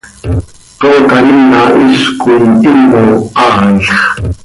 [0.79, 3.01] ¡Tootar ina hizcoi himo
[3.39, 3.85] haailx!